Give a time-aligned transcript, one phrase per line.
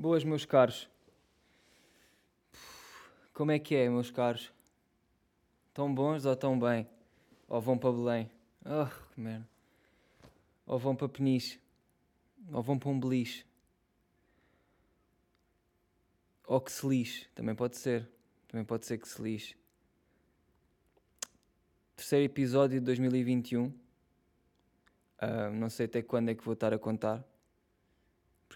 [0.00, 0.88] Boas, meus caros.
[3.34, 4.50] Como é que é, meus caros?
[5.74, 6.88] Tão bons ou tão bem?
[7.46, 8.30] Ou vão para Belém?
[8.64, 9.46] Oh, que merda.
[10.64, 11.60] Ou vão para Peniche?
[12.50, 13.44] Ou vão para um beliche?
[16.46, 17.28] Ou que se lixe?
[17.34, 18.08] Também pode ser.
[18.48, 19.54] Também pode ser que se lixe.
[21.94, 23.66] Terceiro episódio de 2021.
[23.66, 23.74] Uh,
[25.18, 27.22] ah, não sei até quando é que vou estar a contar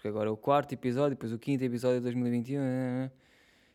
[0.05, 3.11] porque agora é o quarto episódio, depois o quinto episódio de 2021, eh,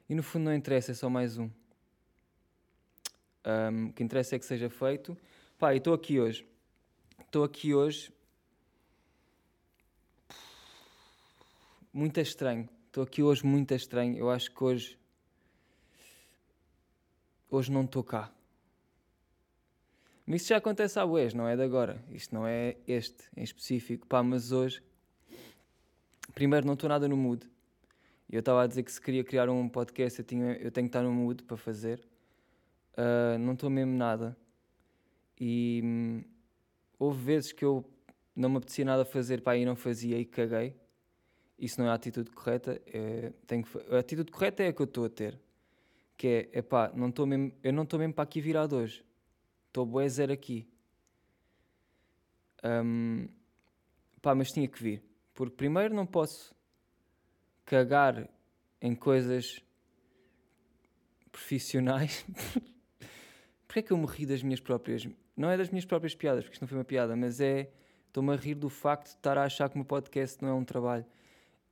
[0.09, 1.51] e no fundo não interessa, é só mais um.
[3.45, 5.19] um o que interessa é que seja feito.
[5.59, 6.47] Pá, e estou aqui hoje.
[7.19, 8.13] Estou aqui hoje.
[11.93, 12.69] Muito estranho.
[12.87, 14.17] Estou aqui hoje muito estranho.
[14.17, 14.97] Eu acho que hoje.
[17.51, 18.31] Hoje não estou cá.
[20.25, 22.01] Mas isso já acontece há boés, não é de agora.
[22.09, 24.07] Isto não é este em específico.
[24.07, 24.81] Pá, mas hoje
[26.41, 27.47] primeiro, não estou nada no mood.
[28.27, 30.89] Eu estava a dizer que se queria criar um podcast, eu, tinha, eu tenho que
[30.89, 32.01] estar no mood para fazer.
[32.95, 34.35] Uh, não estou mesmo nada.
[35.39, 36.25] E hum,
[36.99, 37.85] houve vezes que eu
[38.35, 40.75] não me apetecia nada fazer, pá, e não fazia e caguei.
[41.59, 42.81] Isso não é a atitude correta.
[42.87, 45.39] É, tenho que, a atitude correta é a que eu estou a ter.
[46.17, 49.05] Que é, é pá, não estou mesmo, eu não estou mesmo para aqui virado hoje.
[49.67, 50.67] Estou bué zero aqui.
[52.65, 53.29] Um,
[54.23, 55.10] pá, mas tinha que vir.
[55.35, 56.55] Porque primeiro não posso
[57.65, 58.29] cagar
[58.81, 59.63] em coisas
[61.31, 62.25] profissionais.
[63.67, 65.09] Porquê é que eu me das minhas próprias.
[65.37, 67.71] Não é das minhas próprias piadas, porque isto não foi uma piada, mas é.
[68.09, 70.53] Estou-me a rir do facto de estar a achar que o meu podcast não é
[70.53, 71.07] um trabalho.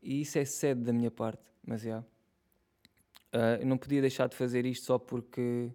[0.00, 1.98] E isso é sede da minha parte, mas é.
[1.98, 2.04] Uh,
[3.60, 5.72] eu não podia deixar de fazer isto só porque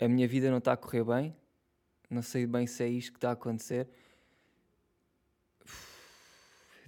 [0.00, 1.36] a minha vida não está a correr bem.
[2.08, 3.86] Não sei bem se é isto que está a acontecer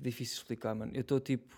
[0.03, 0.93] difícil explicar, mano.
[0.95, 1.57] Eu estou tipo.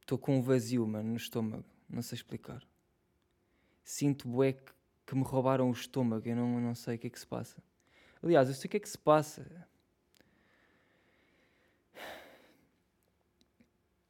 [0.00, 1.64] Estou com um vazio, mano, no estômago.
[1.88, 2.62] Não sei explicar.
[3.84, 4.72] Sinto bué que,
[5.06, 6.28] que me roubaram o estômago.
[6.28, 7.62] Eu não, não sei o que é que se passa.
[8.22, 9.66] Aliás, eu sei o que é que se passa.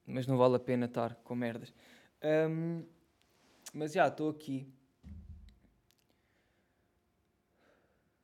[0.06, 1.72] Mas não vale a pena estar com merdas.
[2.22, 2.84] Um,
[3.72, 4.70] mas já, estou aqui.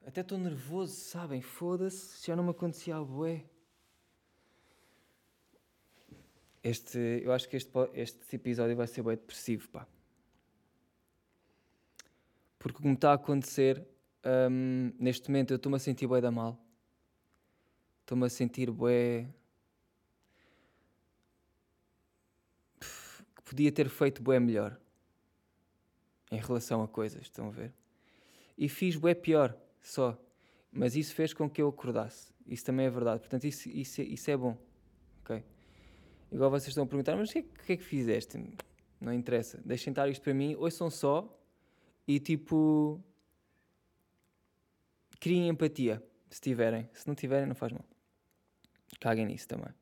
[0.08, 1.42] Até estou nervoso, sabem?
[1.42, 3.44] Foda-se, já não me acontecia a bué.
[6.64, 9.86] Este, eu acho que este, este episódio vai ser bem depressivo, pá.
[12.58, 13.86] Porque como está a acontecer,
[14.50, 16.58] um, neste momento eu estou-me a sentir bué da mal.
[18.00, 19.28] Estou-me a sentir bué...
[22.80, 24.80] Que podia ter feito bué melhor.
[26.30, 27.74] Em relação a coisas, estão a ver?
[28.56, 30.18] E fiz bué pior só.
[30.70, 32.32] Mas isso fez com que eu acordasse.
[32.46, 33.20] Isso também é verdade.
[33.20, 34.56] Portanto, isso, isso, isso é bom.
[35.22, 35.42] Ok?
[36.30, 38.38] Igual vocês estão a perguntar, mas o que, é, que é que fizeste?
[39.00, 39.60] Não interessa.
[39.64, 40.54] Deixem estar isto para mim.
[40.56, 41.34] Ouçam só
[42.06, 43.02] e tipo.
[45.18, 46.02] Criem empatia.
[46.28, 46.88] Se tiverem.
[46.92, 47.84] Se não tiverem, não faz mal.
[49.00, 49.72] Caguem nisso também.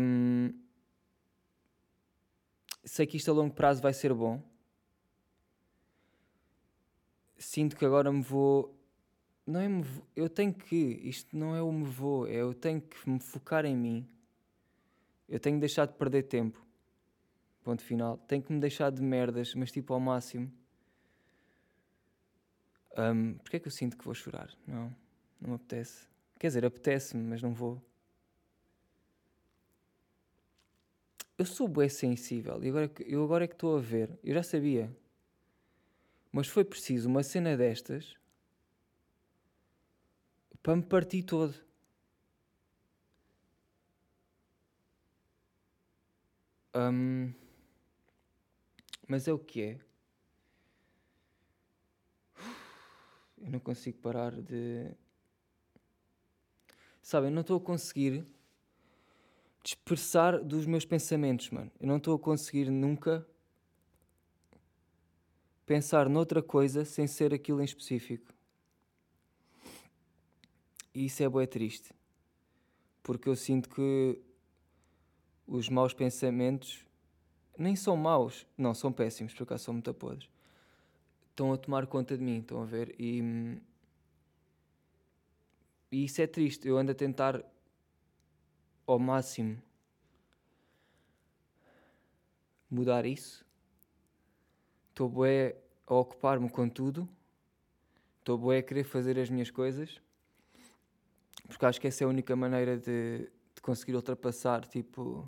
[0.00, 0.52] Um,
[2.82, 4.42] sei que isto a longo prazo vai ser bom
[7.40, 8.76] sinto que agora me vou.
[9.46, 9.84] Não é me
[10.14, 10.76] eu tenho que.
[11.02, 14.08] Isto não é o me vou, é eu tenho que me focar em mim.
[15.28, 16.64] Eu tenho que deixar de perder tempo.
[17.64, 18.18] Ponto final.
[18.18, 20.52] Tenho que me deixar de merdas, mas tipo ao máximo.
[22.96, 24.50] Um, Porquê é que eu sinto que vou chorar?
[24.66, 24.94] Não,
[25.40, 26.06] não me apetece.
[26.38, 27.80] Quer dizer, apetece-me, mas não vou.
[31.38, 34.18] Eu sou bué sensível e agora, eu agora é que estou a ver.
[34.22, 34.94] Eu já sabia.
[36.32, 38.16] Mas foi preciso uma cena destas
[40.62, 41.54] para me partir todo.
[46.74, 47.32] Um,
[49.08, 49.80] mas é o que é.
[53.38, 54.94] Eu não consigo parar de.
[57.02, 58.24] Sabem, não estou a conseguir
[59.64, 61.72] dispersar dos meus pensamentos, mano.
[61.80, 63.26] Eu não estou a conseguir nunca
[65.66, 68.32] pensar noutra coisa sem ser aquilo em específico.
[70.94, 71.94] E isso é bué triste.
[73.02, 74.20] Porque eu sinto que
[75.46, 76.84] os maus pensamentos
[77.56, 80.28] nem são maus, não, são péssimos, por acaso são muito podres.
[81.30, 82.94] Estão a tomar conta de mim, estão a ver?
[82.98, 83.60] E,
[85.90, 86.66] e isso é triste.
[86.66, 87.42] Eu ando a tentar
[88.86, 89.62] ao máximo
[92.70, 93.44] mudar isso
[95.00, 95.56] estou bué
[95.86, 97.08] a ocupar-me com tudo,
[98.18, 99.98] estou bué a querer fazer as minhas coisas,
[101.48, 103.20] Porque acho que essa é a única maneira de,
[103.54, 105.26] de conseguir ultrapassar, tipo,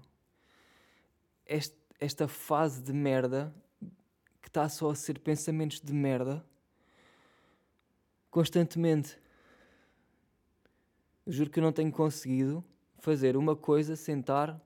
[1.46, 3.50] este, esta fase de merda
[4.42, 6.44] que está só a ser pensamentos de merda
[8.30, 9.18] constantemente.
[11.26, 12.62] Juro que eu não tenho conseguido
[12.98, 14.60] fazer uma coisa, sentar.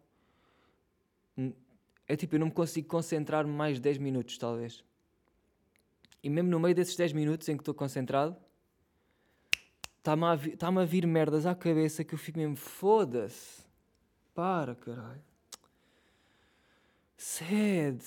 [2.08, 4.84] É tipo, eu não me consigo concentrar mais 10 minutos, talvez.
[6.26, 8.36] E mesmo no meio desses 10 minutos em que estou concentrado,
[9.98, 13.64] está-me a, tá a vir merdas à cabeça que eu fico mesmo, foda-se.
[14.34, 15.22] Para, caralho.
[17.16, 18.04] Sede.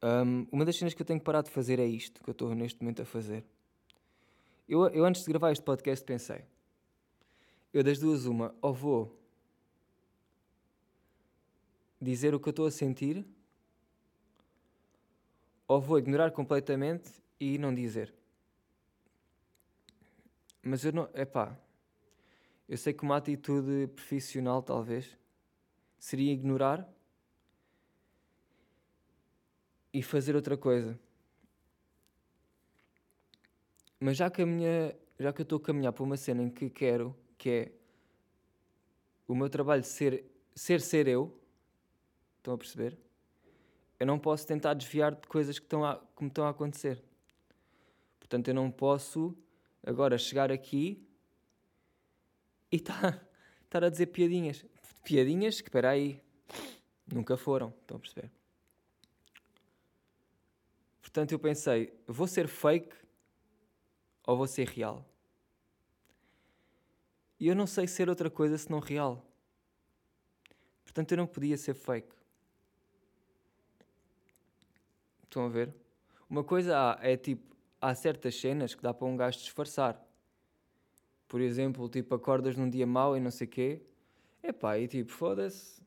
[0.00, 2.32] Um, uma das cenas que eu tenho que parar de fazer é isto que eu
[2.32, 3.44] estou neste momento a fazer.
[4.68, 6.44] Eu, eu antes de gravar este podcast pensei,
[7.72, 9.23] eu das duas uma, ou vou
[12.04, 13.26] dizer o que eu estou a sentir,
[15.66, 17.10] ou vou ignorar completamente
[17.40, 18.14] e não dizer.
[20.62, 21.58] Mas eu não, é pá,
[22.68, 25.16] eu sei que uma atitude profissional talvez
[25.98, 26.88] seria ignorar
[29.92, 30.98] e fazer outra coisa.
[33.98, 36.50] Mas já que a minha, já que eu estou a caminhar para uma cena em
[36.50, 37.72] que quero, que é
[39.26, 40.24] o meu trabalho ser
[40.54, 41.36] ser ser eu,
[42.44, 42.98] estão a perceber?
[43.98, 47.02] Eu não posso tentar desviar de coisas que, estão a, que me estão a acontecer.
[48.18, 49.34] Portanto, eu não posso
[49.82, 51.02] agora chegar aqui
[52.70, 53.20] e tá,
[53.64, 54.64] estar a dizer piadinhas.
[55.04, 56.20] Piadinhas que, espera aí,
[57.10, 58.30] nunca foram, estão a perceber?
[61.00, 62.94] Portanto, eu pensei, vou ser fake
[64.26, 65.06] ou vou ser real?
[67.40, 69.24] E eu não sei ser outra coisa senão real.
[70.82, 72.23] Portanto, eu não podia ser fake.
[75.34, 75.74] Estão a ver?
[76.30, 80.00] Uma coisa há, é tipo, há certas cenas que dá para um gajo disfarçar.
[81.26, 83.82] Por exemplo, tipo, acordas num dia mau e não sei quê.
[84.40, 85.82] Epá, e tipo, foda-se.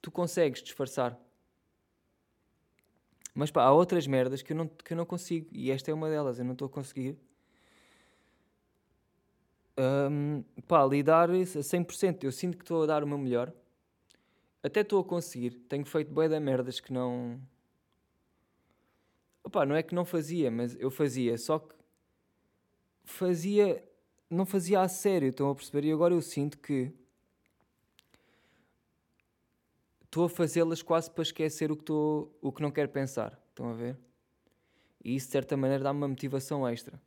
[0.00, 1.16] Tu consegues disfarçar.
[3.32, 5.48] Mas pá, há outras merdas que eu não, que eu não consigo.
[5.52, 6.40] E esta é uma delas.
[6.40, 7.16] Eu não estou a conseguir.
[9.78, 12.24] Um, pá, lidar a 100%.
[12.24, 13.52] Eu sinto que estou a dar o meu melhor.
[14.60, 15.52] Até estou a conseguir.
[15.68, 17.40] Tenho feito bem da merdas que não.
[19.44, 21.36] Opa, não é que não fazia, mas eu fazia.
[21.36, 21.74] Só que
[23.04, 23.84] fazia.
[24.30, 25.28] Não fazia a sério.
[25.28, 25.86] Estão a perceber?
[25.86, 26.92] E agora eu sinto que
[30.04, 33.40] estou a fazê-las quase para esquecer o que, estou, o que não quero pensar.
[33.48, 33.98] Estão a ver?
[35.04, 37.00] E isso, de certa maneira, dá-me uma motivação extra.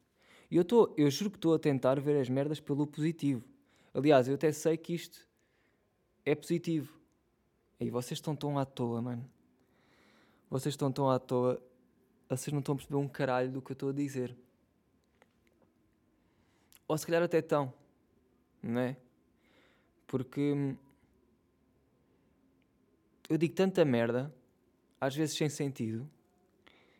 [0.50, 3.44] E eu, estou, eu juro que estou a tentar ver as merdas pelo positivo.
[3.94, 5.28] Aliás, eu até sei que isto
[6.26, 6.94] é positivo.
[7.80, 9.30] E vocês estão tão à toa, mano.
[10.50, 11.62] Vocês estão tão à toa.
[12.28, 14.36] Vocês não estão a perceber um caralho do que eu estou a dizer.
[16.88, 17.74] Ou se calhar até estão.
[18.62, 18.98] Não é?
[20.08, 20.78] Porque hum,
[23.30, 24.34] eu digo tanta merda,
[25.00, 26.10] às vezes sem sentido,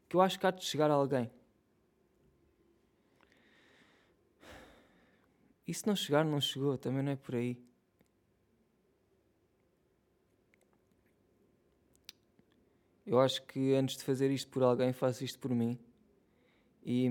[0.10, 1.30] que eu acho que há de chegar a alguém.
[5.68, 7.58] E se não chegar, não chegou, também não é por aí.
[13.06, 15.78] Eu acho que antes de fazer isto por alguém, faço isto por mim.
[16.84, 17.08] E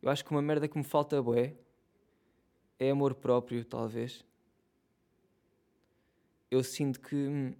[0.00, 1.54] eu acho que uma merda que me falta bué
[2.78, 4.24] é amor próprio, talvez
[6.52, 7.54] eu sinto que hum,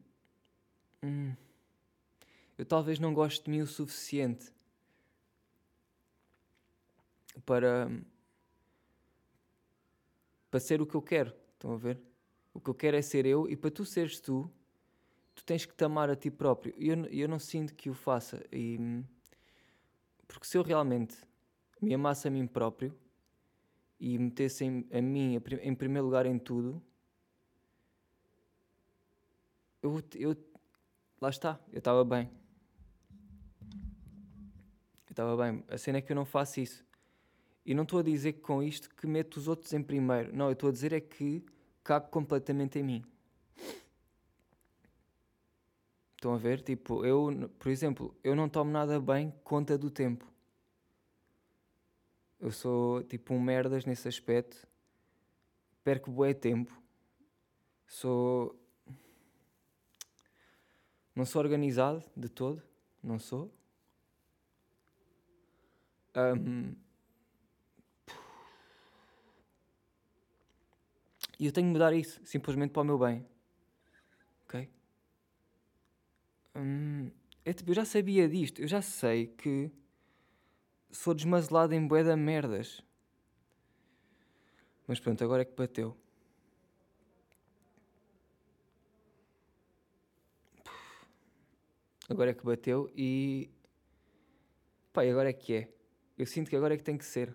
[1.03, 1.35] hum,
[2.59, 4.53] eu talvez não goste de mim o suficiente
[7.47, 7.91] para
[10.51, 11.33] para ser o que eu quero.
[11.55, 11.99] Estão a ver?
[12.53, 14.53] O que eu quero é ser eu e para tu seres tu,
[15.35, 16.75] tu tens que te amar a ti próprio.
[16.77, 18.45] E eu, eu não sinto que o faça.
[18.53, 19.03] E,
[20.27, 21.17] porque se eu realmente
[21.81, 22.97] me amasse a mim próprio
[23.99, 26.83] e metesse em, a mim em primeiro lugar em tudo,
[29.83, 30.37] eu, eu
[31.21, 32.31] lá está, eu estava bem.
[35.09, 35.65] Eu estava bem.
[35.69, 36.85] A cena é que eu não faço isso.
[37.65, 40.35] E não estou a dizer com isto que meto os outros em primeiro.
[40.35, 41.45] Não, eu estou a dizer é que
[41.85, 43.05] cago completamente em mim.
[46.23, 46.63] Estão a ver?
[46.63, 50.25] Tipo, eu, por exemplo, eu não tomo nada bem conta do tempo.
[52.39, 54.65] Eu sou tipo um merdas nesse aspecto.
[55.83, 56.81] Perco bué tempo.
[57.89, 58.57] Sou
[61.13, 62.63] não sou organizado de todo,
[63.03, 63.53] não sou.
[66.15, 66.77] Um,
[71.37, 73.27] e eu tenho que mudar isso, simplesmente para o meu bem.
[74.45, 74.82] Ok?
[76.55, 77.11] Um,
[77.45, 79.71] É tipo, eu já sabia disto, eu já sei que
[80.91, 82.83] sou desmazelado em bué da merdas.
[84.87, 85.97] Mas pronto, agora é que bateu.
[92.09, 93.51] Agora é que bateu e.
[94.95, 95.69] E agora é que é.
[96.19, 97.35] Eu sinto que agora é que tem que ser.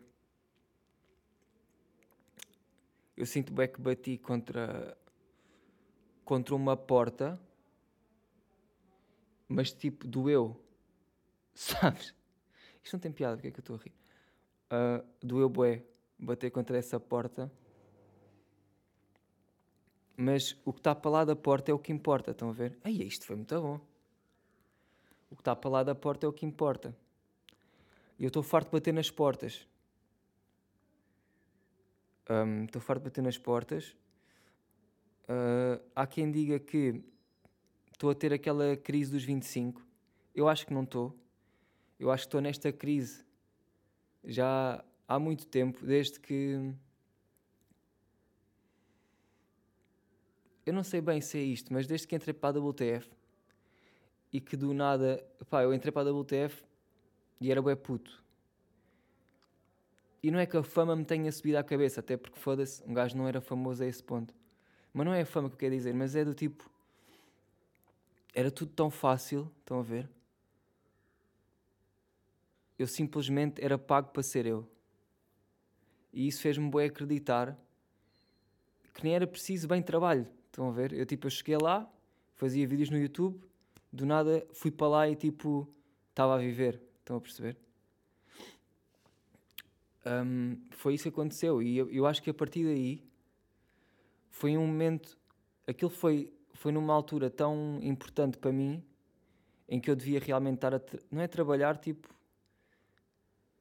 [3.15, 4.95] Eu sinto bem que bati contra.
[6.23, 7.39] contra uma porta.
[9.47, 10.61] Mas tipo, doeu.
[11.53, 12.13] Sabes?
[12.83, 13.93] Isto não tem piada, porque é que eu estou a rir?
[14.71, 15.83] Uh, doeu bué
[16.17, 17.51] bater contra essa porta.
[20.15, 22.77] Mas o que está para lá da porta é o que importa, estão a ver?
[22.83, 23.79] Ai, isto foi muito bom.
[25.29, 26.95] O que está para lá da porta é o que importa.
[28.17, 29.67] E eu estou farto de bater nas portas.
[32.63, 33.95] Estou um, farto de bater nas portas.
[35.29, 37.03] Uh, há quem diga que
[37.97, 39.85] estou a ter aquela crise dos 25.
[40.33, 41.17] Eu acho que não estou.
[41.99, 43.25] Eu acho que estou nesta crise
[44.23, 46.73] já há muito tempo, desde que.
[50.63, 53.09] Eu não sei bem se é isto, mas desde que entrei para a WTF
[54.31, 55.25] e que do nada.
[55.49, 56.63] Pá, eu entrei para a WTF
[57.41, 58.23] e era bué puto.
[60.21, 62.93] E não é que a fama me tenha subido à cabeça, até porque foda-se, um
[62.93, 64.35] gajo não era famoso a esse ponto.
[64.93, 66.69] Mas não é a fama que eu quero dizer, mas é do tipo.
[68.33, 70.09] Era tudo tão fácil, estão a ver?
[72.77, 74.69] Eu simplesmente era pago para ser eu.
[76.13, 77.57] E isso fez-me bem acreditar
[78.93, 80.27] que nem era preciso bem trabalho.
[80.47, 80.91] Estão a ver?
[80.91, 81.87] Eu tipo, eu cheguei lá,
[82.35, 83.39] fazia vídeos no YouTube,
[83.91, 85.67] do nada fui para lá e tipo,
[86.09, 86.81] estava a viver.
[86.99, 87.57] Estão a perceber?
[90.05, 91.61] Um, foi isso que aconteceu.
[91.61, 93.03] E eu, eu acho que a partir daí
[94.31, 95.17] foi um momento.
[95.67, 98.83] Aquilo foi, foi numa altura tão importante para mim
[99.69, 100.81] em que eu devia realmente estar a.
[101.11, 102.09] Não é trabalhar tipo.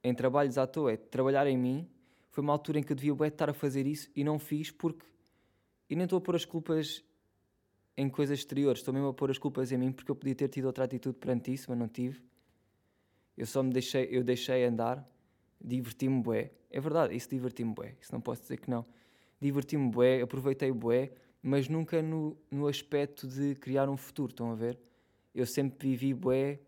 [0.02, 1.88] em trabalhos à toa, é trabalhar em mim.
[2.30, 5.04] Foi uma altura em que eu devia estar a fazer isso e não fiz porque.
[5.90, 7.04] E nem estou a pôr as culpas
[7.96, 10.48] em coisas exteriores, estou mesmo a pôr as culpas em mim porque eu podia ter
[10.48, 12.22] tido outra atitude perante isso, mas não tive.
[13.36, 15.06] Eu só me deixei, eu deixei andar,
[15.60, 16.50] diverti-me bué.
[16.70, 18.84] É verdade, isso diverti-me bué, isso não posso dizer que não.
[19.40, 21.12] Diverti-me bué, aproveitei bué,
[21.42, 24.78] mas nunca no, no aspecto de criar um futuro, estão a ver?
[25.34, 26.60] Eu sempre vivi bué,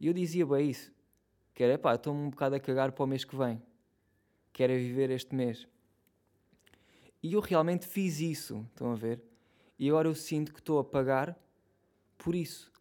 [0.00, 0.92] e eu dizia bué isso,
[1.54, 3.62] que era, pá, estou-me um bocado a cagar para o mês que vem.
[4.52, 5.66] Quero viver este mês.
[7.22, 9.22] E eu realmente fiz isso, estão a ver?
[9.78, 11.38] E agora eu sinto que estou a pagar
[12.16, 12.72] por isso.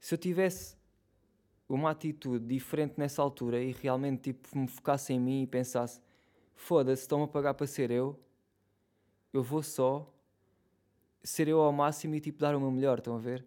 [0.00, 0.76] Se eu tivesse
[1.68, 6.00] uma atitude diferente nessa altura e realmente tipo, me focasse em mim e pensasse:
[6.54, 8.18] foda-se, estão-me a pagar para ser eu,
[9.32, 10.12] eu vou só
[11.26, 13.44] ser eu ao máximo e tipo dar o meu melhor, estão a ver?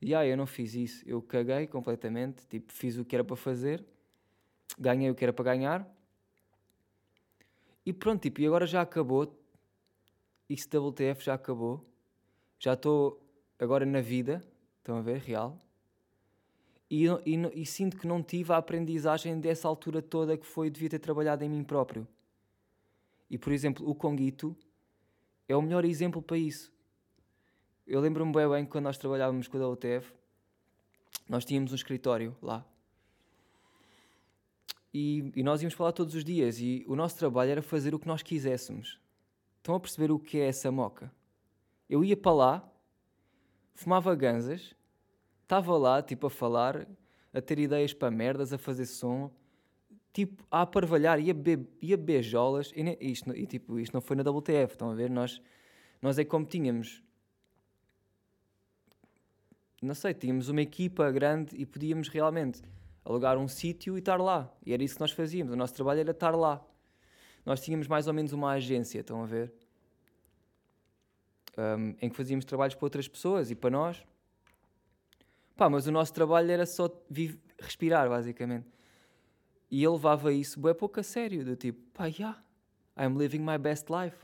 [0.00, 3.36] E aí eu não fiz isso, eu caguei completamente, tipo, fiz o que era para
[3.36, 3.84] fazer,
[4.78, 5.86] ganhei o que era para ganhar
[7.84, 9.38] e pronto, tipo, e agora já acabou,
[10.48, 11.84] isso WTF já acabou,
[12.58, 13.22] já estou
[13.58, 14.42] agora na vida,
[14.78, 15.58] estão a ver, real
[16.90, 20.90] e, e, e, sinto que não tive a aprendizagem dessa altura toda que foi devia
[20.90, 22.06] ter trabalhado em mim próprio.
[23.30, 24.56] E por exemplo, o Conguito
[25.48, 26.72] é o melhor exemplo para isso.
[27.90, 30.12] Eu lembro-me bem, bem quando nós trabalhávamos com a WTF,
[31.28, 32.64] nós tínhamos um escritório lá.
[34.94, 37.98] E, e nós íamos falar todos os dias e o nosso trabalho era fazer o
[37.98, 39.00] que nós quiséssemos.
[39.56, 41.12] Estão a perceber o que é essa moca?
[41.88, 42.72] Eu ia para lá,
[43.74, 44.72] fumava ganzas
[45.42, 46.86] estava lá, tipo, a falar,
[47.34, 49.32] a ter ideias para merdas, a fazer som,
[50.12, 54.22] tipo, a aparvalhar, ia, be ia beijolas, e, isto, e tipo, isto não foi na
[54.22, 55.10] WTF, estão a ver?
[55.10, 55.42] Nós,
[56.00, 57.02] nós é como tínhamos,
[59.80, 62.62] não sei, tínhamos uma equipa grande e podíamos realmente
[63.04, 64.52] alugar um sítio e estar lá.
[64.64, 66.64] E era isso que nós fazíamos, o nosso trabalho era estar lá.
[67.44, 69.52] Nós tínhamos mais ou menos uma agência, estão a ver?
[71.56, 74.04] Um, em que fazíamos trabalhos para outras pessoas e para nós.
[75.56, 76.88] Pá, mas o nosso trabalho era só
[77.58, 78.66] respirar, basicamente.
[79.70, 82.42] E ele levava isso bem pouco a sério, do tipo, pá, yeah,
[82.98, 84.16] I'm living my best life.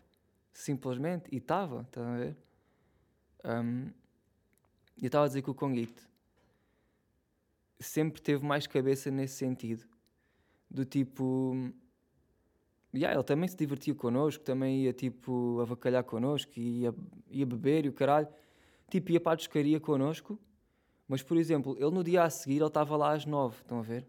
[0.53, 1.29] Simplesmente.
[1.31, 2.37] E estava, estão a ver?
[3.45, 3.91] Um,
[5.03, 6.09] eu estava a dizer que o Conguito
[7.79, 9.85] sempre teve mais cabeça nesse sentido.
[10.71, 11.73] Do tipo.
[12.95, 16.95] Yeah, ele também se divertia connosco, também ia tipo avacalhar connosco, ia,
[17.31, 18.29] ia beber e o caralho.
[18.89, 20.39] Tipo, ia para a descaria connosco
[21.09, 23.83] mas, por exemplo, ele no dia a seguir, ele estava lá às nove, estão a
[23.83, 24.07] ver?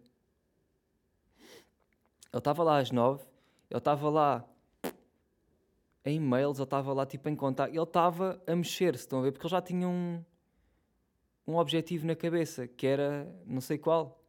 [2.34, 3.24] Ele estava lá às nove,
[3.70, 4.44] ele estava lá
[6.04, 9.32] em e-mails, ele estava lá tipo em contato, ele estava a mexer-se, estão a ver?
[9.32, 10.24] Porque ele já tinha um,
[11.48, 14.22] um objetivo na cabeça, que era não sei qual.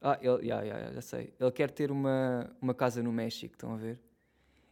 [0.00, 1.32] Ah, ele, yeah, yeah, já sei.
[1.40, 3.98] Ele quer ter uma, uma casa no México, estão a ver?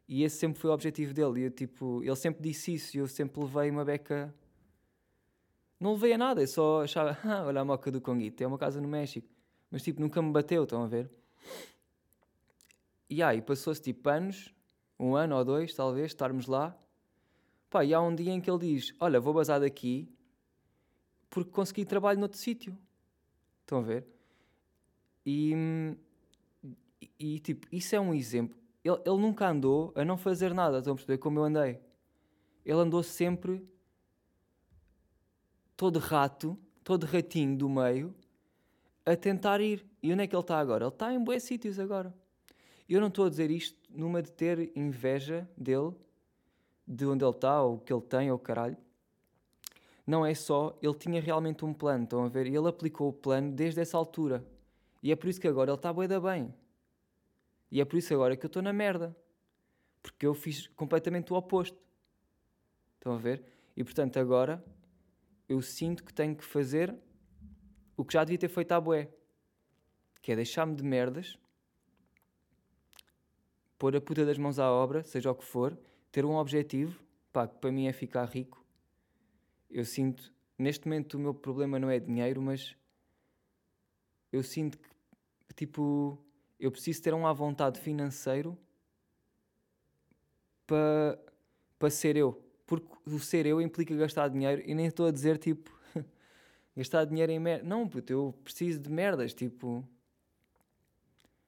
[0.06, 1.40] E esse sempre foi o objetivo dele.
[1.40, 4.34] E eu, tipo, ele sempre disse isso e eu sempre levei uma beca.
[5.80, 8.58] Não levei a nada, eu só achava, ah, olha a moca do Conguito, é uma
[8.58, 9.26] casa no México.
[9.70, 11.10] Mas tipo, nunca me bateu, estão a ver?
[13.08, 14.54] E aí, passou-se tipo anos,
[15.00, 16.78] um ano ou dois, talvez, estarmos lá.
[17.72, 20.06] Pá, e há um dia em que ele diz: Olha, vou basar daqui
[21.30, 22.76] porque consegui trabalho noutro sítio.
[23.62, 24.04] Estão a ver?
[25.24, 25.96] E,
[27.18, 28.54] e, tipo, isso é um exemplo.
[28.84, 31.80] Ele, ele nunca andou a não fazer nada, estão a perceber como eu andei.
[32.62, 33.66] Ele andou sempre
[35.74, 38.14] todo rato, todo ratinho do meio,
[39.06, 39.82] a tentar ir.
[40.02, 40.84] E onde é que ele está agora?
[40.84, 42.14] Ele está em bons sítios agora.
[42.86, 45.94] Eu não estou a dizer isto numa de ter inveja dele,
[46.94, 48.76] de onde ele está, ou o que ele tem, ou caralho.
[50.06, 52.46] Não é só, ele tinha realmente um plano, estão a ver?
[52.46, 54.44] Ele aplicou o plano desde essa altura.
[55.02, 56.52] E é por isso que agora ele está bué da bem.
[57.70, 59.16] E é por isso agora que eu estou na merda.
[60.02, 61.78] Porque eu fiz completamente o oposto.
[62.94, 63.42] Estão a ver?
[63.74, 64.62] E portanto agora
[65.48, 66.94] eu sinto que tenho que fazer
[67.96, 69.08] o que já devia ter feito à bué.
[70.20, 71.38] Que é deixar-me de merdas,
[73.78, 75.76] pôr a puta das mãos à obra, seja o que for,
[76.12, 77.02] ter um objetivo,
[77.32, 78.62] pá, que para mim é ficar rico.
[79.70, 82.76] Eu sinto, neste momento o meu problema não é dinheiro, mas
[84.30, 86.18] eu sinto que tipo,
[86.60, 88.56] eu preciso ter um à vontade financeiro
[90.66, 91.18] para
[91.78, 92.40] pa ser eu.
[92.66, 95.70] Porque o ser eu implica gastar dinheiro e nem estou a dizer tipo
[96.76, 97.64] gastar dinheiro em merda.
[97.64, 99.86] Não, puto, eu preciso de merdas, tipo,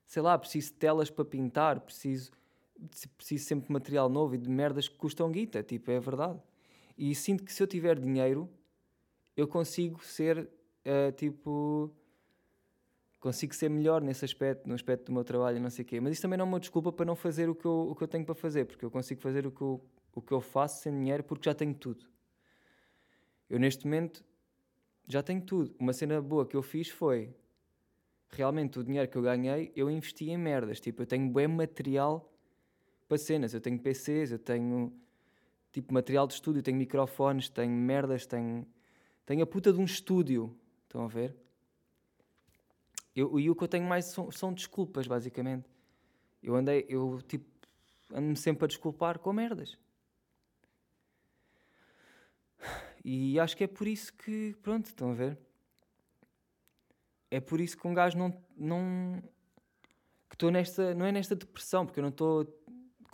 [0.07, 2.33] sei lá, preciso de telas para pintar, preciso,
[3.17, 6.41] preciso sempre de material novo e de merdas que custam guita, tipo, é verdade.
[6.97, 8.49] E sinto que se eu tiver dinheiro,
[9.37, 11.91] eu consigo ser, uh, tipo,
[13.19, 16.01] consigo ser melhor nesse aspecto, no aspecto do meu trabalho não sei o quê.
[16.01, 18.05] Mas isso também não é uma desculpa para não fazer o que eu, o que
[18.05, 19.83] eu tenho para fazer, porque eu consigo fazer o que eu,
[20.15, 22.05] o que eu faço sem dinheiro porque já tenho tudo.
[23.49, 24.25] Eu neste momento
[25.09, 25.75] já tenho tudo.
[25.79, 27.35] Uma cena boa que eu fiz foi
[28.29, 30.81] realmente o dinheiro que eu ganhei eu investi em merdas.
[30.81, 32.31] Tipo, eu tenho bem material
[33.09, 33.55] para cenas.
[33.55, 34.93] Eu tenho PCs, eu tenho
[35.73, 38.67] tipo material de estúdio, tenho microfones, tenho merdas, tenho,
[39.27, 40.57] tenho a puta de um estúdio.
[40.85, 41.37] Estão a ver?
[43.15, 45.69] Eu, e o que eu tenho mais são, são desculpas, basicamente.
[46.43, 47.47] Eu andei, eu tipo,
[48.13, 49.79] ando-me sempre a desculpar com merdas.
[53.05, 55.39] E acho que é por isso que, pronto, estão a ver?
[57.31, 58.43] É por isso que um gajo não.
[58.57, 59.23] não
[60.29, 60.95] que estou nesta.
[60.95, 62.45] Não é nesta depressão, porque eu não estou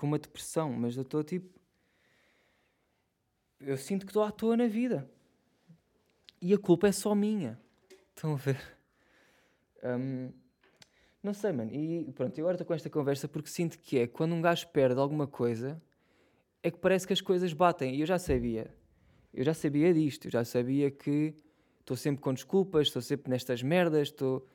[0.00, 1.60] com uma depressão, mas eu estou tipo.
[3.60, 5.06] Eu sinto que estou à toa na vida.
[6.40, 7.60] E a culpa é só minha.
[8.16, 8.58] Estão a ver?
[9.84, 10.32] Um,
[11.22, 11.70] não sei, mano.
[11.70, 14.66] E pronto, eu agora estou com esta conversa porque sinto que é quando um gajo
[14.68, 15.78] perde alguma coisa,
[16.62, 17.94] é que parece que as coisas batem.
[17.94, 18.74] E eu já sabia.
[19.34, 20.28] Eu já sabia disto.
[20.28, 21.34] Eu já sabia que
[21.80, 24.48] estou sempre com desculpas, estou sempre nestas merdas, estou,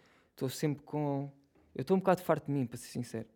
[0.49, 1.31] sempre com.
[1.75, 3.27] Eu estou um bocado farto de mim, para ser sincero.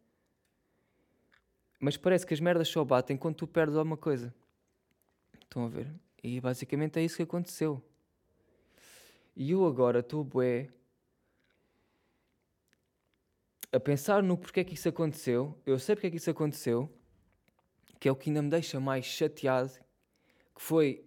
[1.80, 4.34] Mas parece que as merdas só batem quando tu perdes alguma coisa.
[5.42, 5.88] Estão a ver?
[6.22, 7.82] E basicamente é isso que aconteceu.
[9.36, 10.70] E eu agora estou bué
[13.72, 16.92] a pensar no porquê que isso aconteceu, eu sei porque é que isso aconteceu,
[18.00, 19.72] que é o que ainda me deixa mais chateado,
[20.56, 21.06] que foi,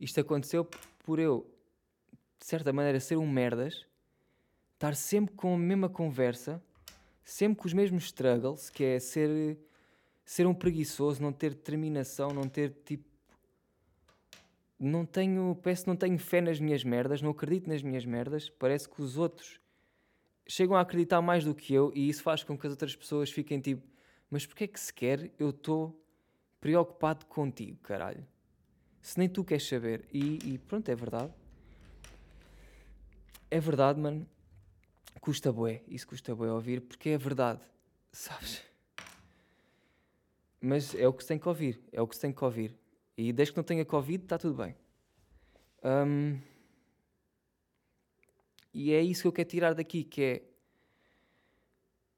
[0.00, 0.68] isto aconteceu
[1.04, 1.48] por eu,
[2.38, 3.86] de certa maneira, ser um merdas,
[4.74, 6.62] estar sempre com a mesma conversa,
[7.24, 9.56] sempre com os mesmos struggles, que é ser,
[10.26, 13.04] ser um preguiçoso, não ter determinação, não ter tipo.
[14.78, 15.56] Não tenho.
[15.62, 18.50] Parece que não tenho fé nas minhas merdas, não acredito nas minhas merdas.
[18.50, 19.60] Parece que os outros
[20.46, 23.30] chegam a acreditar mais do que eu e isso faz com que as outras pessoas
[23.30, 23.86] fiquem tipo:
[24.28, 25.98] Mas porquê é que sequer eu estou
[26.60, 28.26] preocupado contigo, caralho?
[29.00, 30.04] Se nem tu queres saber.
[30.12, 31.32] E, e, pronto, é verdade.
[33.48, 34.28] É verdade, mano.
[35.20, 35.82] Custa bué.
[35.86, 37.60] Isso custa bué ouvir porque é verdade.
[38.10, 38.64] Sabes?
[40.66, 41.80] Mas é o que se tem que ouvir.
[41.92, 42.76] É o que se tem que ouvir.
[43.16, 44.74] E desde que não tenha Covid, está tudo bem.
[45.84, 46.40] Um,
[48.74, 50.42] e é isso que eu quero tirar daqui, que é...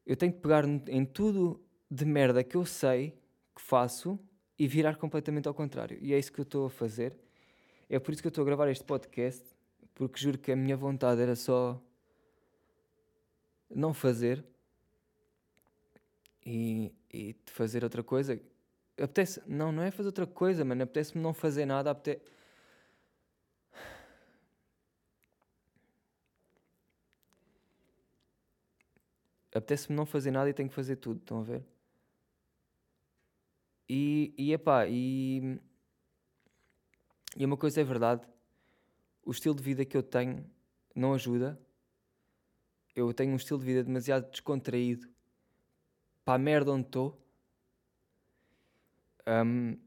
[0.07, 3.11] Eu tenho que pegar em tudo de merda que eu sei,
[3.55, 4.19] que faço,
[4.59, 5.99] e virar completamente ao contrário.
[6.01, 7.15] E é isso que eu estou a fazer.
[7.87, 9.45] É por isso que eu estou a gravar este podcast,
[9.95, 11.79] porque juro que a minha vontade era só
[13.69, 14.43] não fazer
[16.49, 18.41] e, e de fazer outra coisa.
[18.97, 19.43] Apetece.
[19.47, 20.83] Não, não é fazer outra coisa, mano.
[20.83, 21.91] Apetece-me não fazer nada.
[21.91, 22.23] Apetece.
[29.55, 31.65] Apetece-me não fazer nada e tenho que fazer tudo, estão a ver?
[33.89, 35.59] E, e epá, e.
[37.37, 38.27] E uma coisa é verdade:
[39.25, 40.45] o estilo de vida que eu tenho
[40.95, 41.61] não ajuda.
[42.95, 45.09] Eu tenho um estilo de vida demasiado descontraído
[46.29, 47.19] para a merda onde estou.
[49.27, 49.79] Um,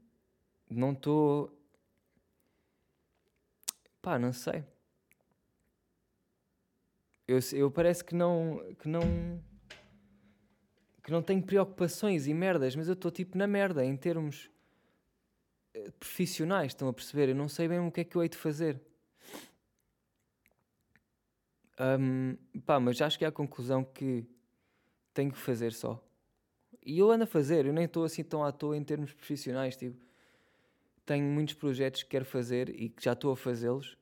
[0.68, 1.56] não estou.
[4.02, 4.64] Pá, não sei.
[7.28, 8.60] Eu, eu parece que não.
[8.80, 9.02] Que não
[11.04, 14.50] que não tenho preocupações e merdas, mas eu estou tipo na merda em termos
[15.74, 17.28] eh, profissionais, estão a perceber?
[17.28, 18.80] Eu não sei bem o que é que eu hei de fazer.
[21.78, 24.26] Um, pá, mas já cheguei à conclusão que
[25.14, 26.02] tenho que fazer só.
[26.84, 29.76] E eu ando a fazer, eu nem estou assim tão à toa em termos profissionais.
[29.76, 29.96] Tipo,
[31.06, 33.96] tenho muitos projetos que quero fazer e que já estou a fazê-los,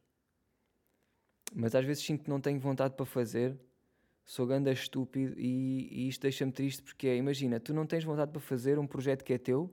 [1.54, 3.58] mas às vezes sinto que não tenho vontade para fazer
[4.30, 8.30] sou ganda estúpido e, e isto deixa-me triste porque é, imagina, tu não tens vontade
[8.30, 9.68] para fazer um projeto que é teu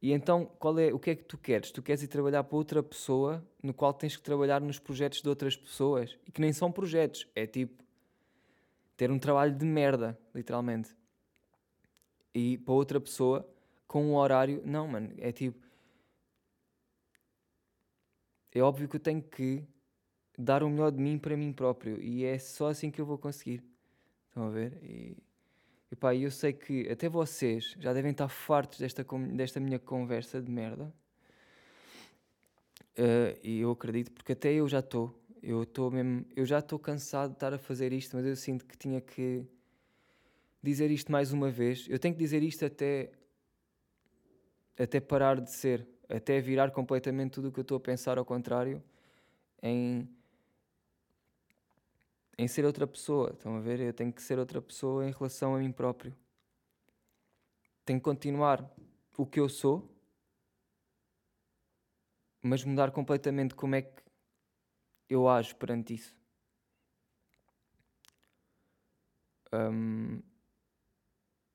[0.00, 1.70] e então qual é, o que é que tu queres?
[1.70, 5.28] Tu queres ir trabalhar para outra pessoa no qual tens que trabalhar nos projetos de
[5.28, 7.84] outras pessoas e que nem são projetos, é tipo
[8.96, 10.96] ter um trabalho de merda, literalmente.
[12.34, 13.48] E para outra pessoa
[13.86, 15.62] com um horário, não, mano, é tipo
[18.54, 19.64] é óbvio que eu tenho que
[20.38, 23.16] dar o melhor de mim para mim próprio e é só assim que eu vou
[23.16, 23.64] conseguir.
[24.28, 24.78] Estão a ver?
[24.82, 25.16] E,
[25.90, 30.40] e pá, eu sei que até vocês já devem estar fartos desta, desta minha conversa
[30.40, 30.92] de merda.
[32.92, 35.18] Uh, e eu acredito, porque até eu já estou.
[35.42, 36.26] Eu estou mesmo.
[36.36, 39.46] Eu já estou cansado de estar a fazer isto, mas eu sinto que tinha que
[40.62, 41.86] dizer isto mais uma vez.
[41.88, 43.10] Eu tenho que dizer isto até.
[44.78, 45.86] até parar de ser.
[46.08, 48.82] Até virar completamente tudo o que eu estou a pensar ao contrário.
[49.62, 50.08] Em
[52.38, 53.30] em ser outra pessoa.
[53.30, 53.80] Estão a ver?
[53.80, 56.16] Eu tenho que ser outra pessoa em relação a mim próprio.
[57.84, 58.68] Tenho que continuar
[59.16, 59.90] o que eu sou,
[62.40, 64.02] mas mudar completamente como é que
[65.08, 66.16] eu ajo perante isso.
[69.52, 70.22] Um,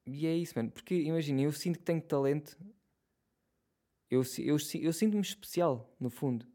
[0.07, 0.71] e é isso, mano.
[0.71, 2.57] Porque imagina, eu sinto que tenho talento.
[4.09, 6.47] Eu, eu, eu sinto-me especial, no fundo.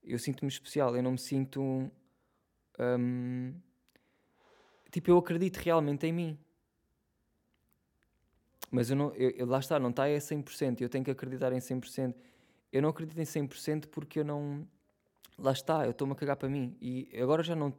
[0.00, 0.94] Eu sinto-me especial.
[0.94, 1.90] Eu não me sinto um,
[2.78, 3.52] um,
[4.92, 6.38] tipo, eu acredito realmente em mim.
[8.70, 10.80] Mas eu não, eu, lá está, não está a 100%.
[10.80, 12.14] Eu tenho que acreditar em 100%.
[12.72, 14.66] Eu não acredito em 100% porque eu não.
[15.36, 16.76] Lá está, eu estou-me a cagar para mim.
[16.80, 17.74] E agora já não.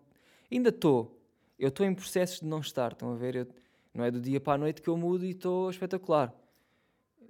[0.52, 1.22] Ainda estou.
[1.58, 2.92] Eu estou em processos de não estar.
[2.92, 3.36] Estão a ver?
[3.38, 3.63] Eu,
[3.94, 6.34] não é do dia para a noite que eu mudo e estou espetacular.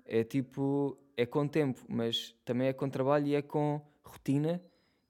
[0.06, 0.98] É tipo.
[1.16, 4.60] É com tempo, mas também é com trabalho e é com rotina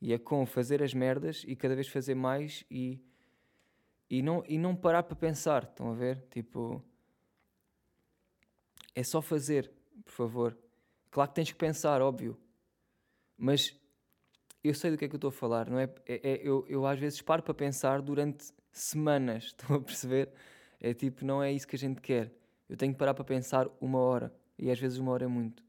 [0.02, 3.00] e é com fazer as merdas e cada vez fazer mais e,
[4.10, 5.64] e, não, e não parar para pensar.
[5.64, 6.26] Estão a ver?
[6.30, 6.84] Tipo.
[8.94, 9.72] É só fazer,
[10.04, 10.58] por favor.
[11.10, 12.38] Claro que tens que pensar, óbvio.
[13.38, 13.80] Mas
[14.64, 15.90] eu sei do que é que eu estou a falar, não é?
[16.06, 20.32] é, é eu, eu às vezes paro para pensar durante semanas, estão a perceber?
[20.84, 22.30] É tipo, não é isso que a gente quer.
[22.68, 24.36] Eu tenho que parar para pensar uma hora.
[24.60, 25.64] E às vezes uma hora é muito.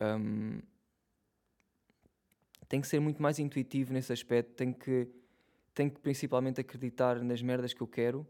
[0.00, 0.60] Um,
[2.68, 5.08] tem que ser muito mais intuitivo nesse aspecto, tem que,
[5.74, 8.24] tem que principalmente acreditar nas merdas que eu quero,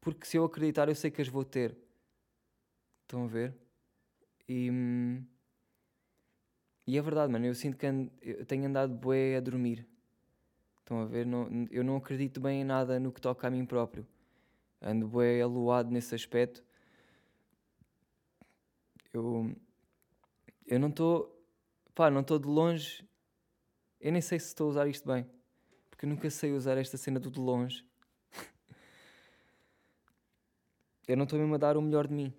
[0.00, 1.76] porque se eu acreditar eu sei que as vou ter.
[3.02, 3.52] Estão a ver?
[4.48, 4.70] E,
[6.86, 9.91] e é verdade, mano, eu sinto que ando, eu tenho andado bué a dormir.
[10.82, 11.26] Estão a ver?
[11.26, 14.06] Não, eu não acredito bem em nada no que toca a mim próprio.
[14.80, 16.62] Ando bué aluado nesse aspecto.
[19.12, 19.54] Eu,
[20.66, 21.42] eu não estou
[21.94, 23.06] Pá, não estou de longe.
[24.00, 25.26] Eu nem sei se estou a usar isto bem.
[25.90, 27.86] Porque eu nunca sei usar esta cena do de longe.
[31.06, 32.32] eu não estou mesmo a dar o melhor de mim.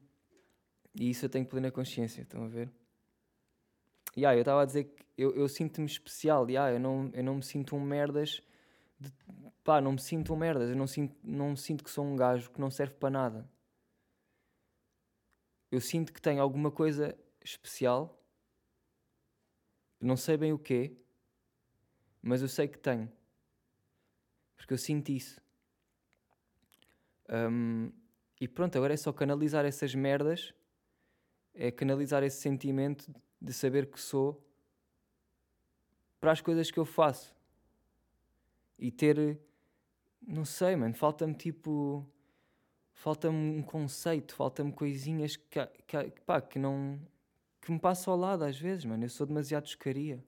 [0.96, 2.72] E isso eu tenho plena consciência, estão a ver?
[4.16, 7.36] Yeah, eu estava a dizer que eu, eu sinto-me especial, yeah, eu, não, eu não
[7.36, 8.42] me sinto um merdas.
[9.00, 9.12] De,
[9.64, 10.70] pá, não me sinto um merdas.
[10.70, 13.50] Eu não, sinto, não sinto que sou um gajo que não serve para nada.
[15.72, 18.24] Eu sinto que tenho alguma coisa especial
[20.04, 20.98] não sei bem o quê,
[22.22, 23.10] mas eu sei que tenho.
[24.58, 25.42] Porque eu sinto isso.
[27.30, 27.90] Um,
[28.40, 30.54] e pronto, agora é só canalizar essas merdas,
[31.54, 34.42] é canalizar esse sentimento de saber que sou
[36.20, 37.36] para as coisas que eu faço.
[38.80, 39.38] E ter.
[40.26, 42.08] Não sei, mano, falta-me tipo.
[42.94, 47.00] Falta-me um conceito, falta-me coisinhas que, que, pá, que não
[47.60, 49.04] que me passa ao lado às vezes, mano.
[49.04, 50.24] Eu sou demasiado escaria.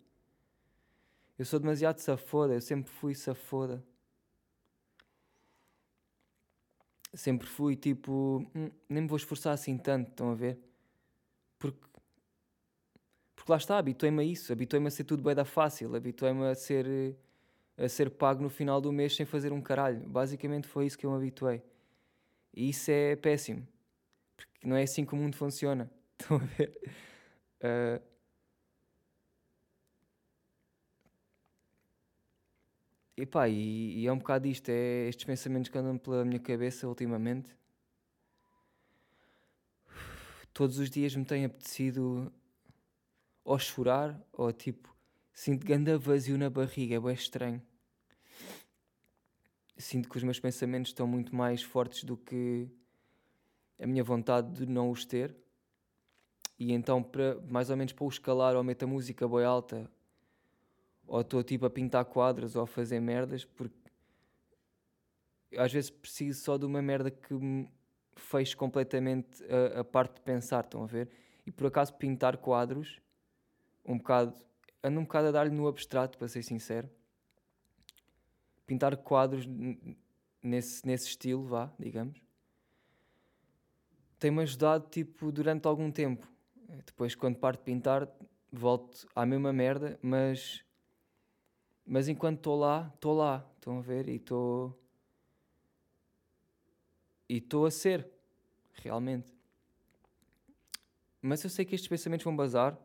[1.38, 3.84] Eu sou demasiado safoda, eu sempre fui safoda.
[7.14, 10.60] sempre fui tipo, "Hum, nem me vou esforçar assim tanto, estão a ver?
[11.60, 11.80] Porque,
[13.46, 16.56] porque lá está, habituei-me a isso, habituei-me a ser tudo bem da fácil, habituei-me a
[16.56, 17.16] ser,
[17.78, 20.02] a ser pago no final do mês sem fazer um caralho.
[20.10, 21.62] Basicamente foi isso que eu me habituei.
[22.54, 23.68] E isso é péssimo,
[24.38, 25.92] porque não é assim que o mundo funciona.
[26.20, 26.74] Estão a ver?
[27.64, 28.02] Ah,
[33.18, 36.88] Epá, e, e é um bocado isto, é estes pensamentos que andam pela minha cabeça
[36.88, 37.56] ultimamente.
[40.54, 42.32] Todos os dias me tem apetecido
[43.46, 44.94] ou chorar ou tipo,
[45.32, 47.62] sinto grande vazio na barriga, é bem estranho.
[49.78, 52.68] Sinto que os meus pensamentos estão muito mais fortes do que
[53.80, 55.36] a minha vontade de não os ter.
[56.58, 59.92] E então, para, mais ou menos para os calar, ou meto a música bem alta,
[61.06, 63.76] ou estou tipo a pintar quadros ou a fazer merdas, porque
[65.58, 67.70] às vezes preciso só de uma merda que me
[68.16, 71.10] feche completamente a, a parte de pensar, estão a ver?
[71.46, 73.02] E por acaso pintar quadros,
[73.86, 74.36] um bocado,
[74.84, 76.90] ando um bocado a dar-lhe no abstrato, para ser sincero.
[78.66, 79.46] Pintar quadros
[80.42, 82.20] nesse, nesse estilo, vá, digamos,
[84.20, 86.28] tem-me ajudado tipo durante algum tempo.
[86.86, 88.10] Depois, quando paro de pintar,
[88.52, 90.66] volto à mesma merda, mas
[91.86, 94.10] mas enquanto estou lá, estou lá, estão a ver?
[94.10, 94.76] E estou.
[97.30, 98.10] E estou a ser,
[98.74, 99.32] realmente.
[101.22, 102.78] Mas eu sei que estes pensamentos vão bazar.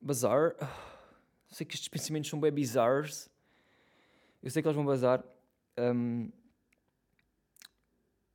[0.00, 0.54] Bazar?
[1.50, 3.28] Sei que estes pensamentos são bem bizarros.
[4.42, 5.22] Eu sei que eles vão bazar.
[5.76, 6.30] Hum,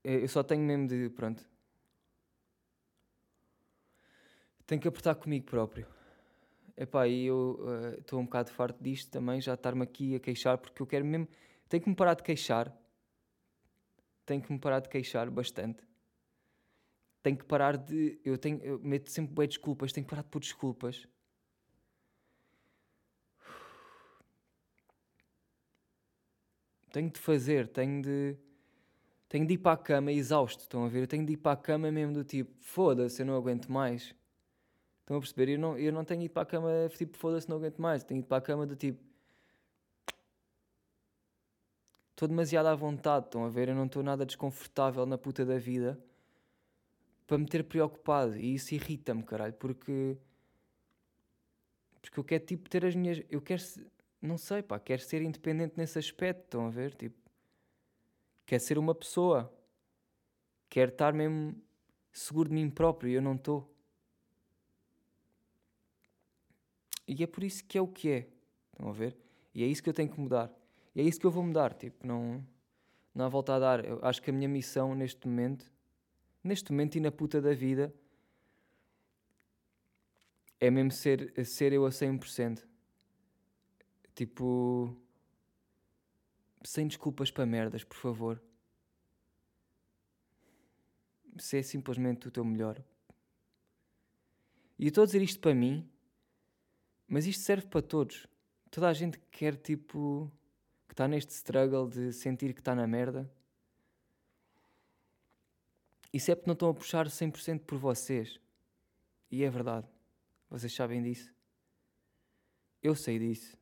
[0.03, 1.09] eu só tenho mesmo de.
[1.09, 1.43] Pronto.
[4.67, 5.87] Tenho que apertar comigo próprio.
[6.77, 7.57] Epá, e eu
[7.97, 11.27] estou um bocado farto disto também, já estar-me aqui a queixar, porque eu quero mesmo.
[11.69, 12.71] Tenho que me parar de queixar.
[14.25, 15.83] Tenho que me parar de queixar bastante.
[17.23, 18.19] Tenho que parar de.
[18.23, 21.07] Eu, tenho, eu meto sempre bem desculpas, tenho que parar de pôr desculpas.
[26.95, 28.37] Tenho de fazer, tenho de.
[29.27, 31.01] Tenho de ir para a cama exausto, estão a ver?
[31.01, 34.15] Eu tenho de ir para a cama mesmo do tipo, foda-se, eu não aguento mais.
[35.01, 35.49] Estão a perceber?
[35.51, 38.01] Eu não, eu não tenho ido para a cama tipo, foda-se, não aguento mais.
[38.01, 39.03] Tenho ido para a cama do tipo.
[42.11, 43.67] Estou demasiado à vontade, estão a ver?
[43.67, 45.99] Eu não estou nada desconfortável na puta da vida
[47.27, 48.37] para me ter preocupado.
[48.37, 50.15] E isso irrita-me, caralho, porque.
[52.01, 53.21] Porque eu quero, tipo, ter as minhas.
[53.29, 53.61] Eu quero.
[54.25, 56.93] Não sei, pá, quero ser independente nesse aspecto, estão a ver?
[56.95, 57.17] Tipo.
[58.45, 59.51] Quero ser uma pessoa.
[60.69, 61.55] Quero estar mesmo
[62.11, 63.71] seguro de mim próprio e eu não estou.
[67.07, 68.27] E é por isso que é o que é.
[68.71, 69.15] Estão a ver?
[69.53, 70.51] E é isso que eu tenho que mudar.
[70.95, 71.73] E é isso que eu vou mudar.
[71.73, 72.45] Tipo, não,
[73.13, 73.85] não há volta a dar.
[73.85, 75.71] Eu acho que a minha missão neste momento,
[76.43, 77.93] neste momento e na puta da vida,
[80.59, 82.63] é mesmo ser, ser eu a 100%.
[84.15, 84.97] Tipo,
[86.63, 88.41] sem desculpas para merdas, por favor.
[91.37, 92.81] Ser simplesmente o teu melhor.
[94.79, 95.89] E eu estou a dizer isto para mim,
[97.07, 98.25] mas isto serve para todos.
[98.71, 100.31] Toda a gente que quer, tipo,
[100.87, 103.29] que está neste struggle de sentir que está na merda.
[106.11, 108.39] Isso é porque não estão a puxar 100% por vocês.
[109.29, 109.87] E é verdade.
[110.49, 111.33] Vocês sabem disso.
[112.81, 113.57] Eu sei disso.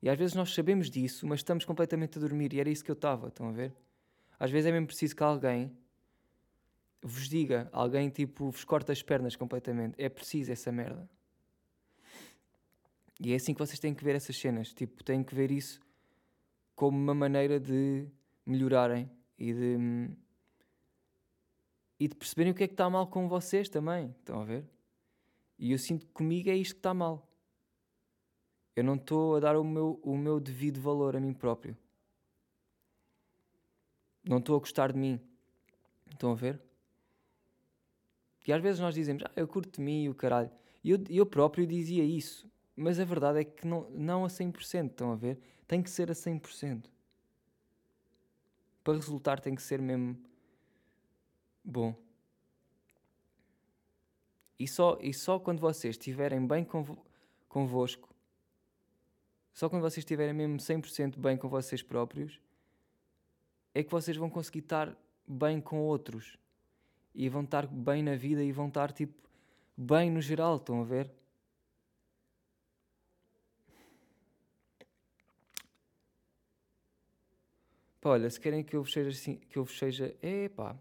[0.00, 2.52] E às vezes nós sabemos disso, mas estamos completamente a dormir.
[2.52, 3.74] E era isso que eu estava, estão a ver?
[4.38, 5.76] Às vezes é mesmo preciso que alguém
[7.02, 9.94] vos diga, alguém tipo vos corta as pernas completamente.
[9.98, 11.08] É preciso essa merda.
[13.20, 14.72] E é assim que vocês têm que ver essas cenas.
[14.72, 15.80] Tipo, têm que ver isso
[16.76, 18.06] como uma maneira de
[18.46, 20.10] melhorarem e de.
[21.98, 24.14] e de perceberem o que é que está mal com vocês também.
[24.20, 24.64] Estão a ver?
[25.58, 27.27] E eu sinto que comigo é isto que está mal.
[28.78, 31.76] Eu não estou a dar o meu, o meu devido valor a mim próprio.
[34.22, 35.20] Não estou a gostar de mim.
[36.08, 36.62] Estão a ver?
[38.46, 40.48] E às vezes nós dizemos, ah, eu curto de mim e o caralho.
[40.84, 42.48] E eu, eu próprio dizia isso.
[42.76, 45.40] Mas a verdade é que não, não a 100%, estão a ver?
[45.66, 46.84] Tem que ser a 100%.
[48.84, 50.16] Para resultar tem que ser mesmo
[51.64, 51.96] bom.
[54.56, 57.04] E só, e só quando vocês estiverem bem convo,
[57.48, 58.08] convosco,
[59.58, 62.40] só quando vocês estiverem mesmo 100% bem com vocês próprios,
[63.74, 66.38] é que vocês vão conseguir estar bem com outros.
[67.12, 69.20] E vão estar bem na vida e vão estar, tipo,
[69.76, 71.10] bem no geral, estão a ver?
[78.00, 80.78] Pá, olha, se querem que eu vos seja assim, que eu vos seja, é pá,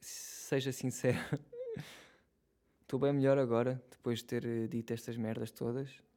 [0.00, 1.16] seja sincero.
[2.82, 6.09] Estou bem melhor agora, depois de ter eh, dito estas merdas todas.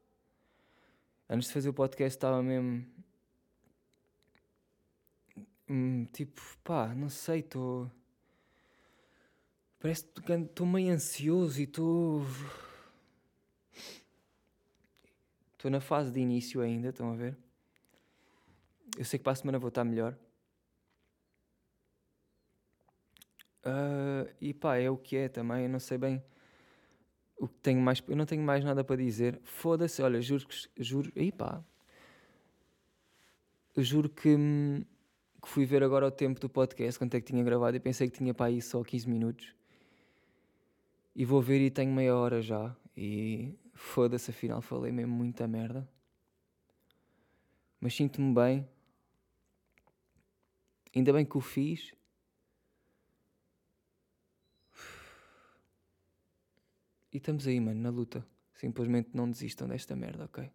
[1.34, 2.86] Antes de fazer o podcast estava mesmo.
[5.68, 7.90] Hum, tipo, pá, não sei, estou.
[9.80, 12.24] Parece que estou meio ansioso e estou.
[15.54, 17.36] Estou na fase de início ainda, estão a ver?
[18.96, 20.16] Eu sei que para a semana vou estar melhor.
[23.66, 26.24] Uh, e pá, é o que é também, eu não sei bem
[27.38, 28.04] o que tenho mais.
[28.08, 29.40] Eu não tenho mais nada para dizer.
[29.44, 30.84] Foda-se, olha, juro que.
[30.84, 31.12] Juro.
[31.16, 31.64] Aí pá.
[33.78, 34.38] Juro que,
[35.42, 38.08] que fui ver agora o tempo do podcast, quanto é que tinha gravado, e pensei
[38.08, 39.56] que tinha para aí só 15 minutos.
[41.16, 42.76] E vou ver e tenho meia hora já.
[42.96, 45.88] E foda-se, afinal falei mesmo muita merda.
[47.80, 48.68] Mas sinto-me bem.
[50.96, 51.94] Ainda bem que o fiz.
[57.14, 58.26] E estamos aí, mano, na luta.
[58.56, 60.50] Simplesmente não desistam desta merda, ok?